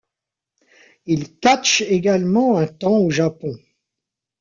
[1.05, 3.55] Il catche également un temps au Japon.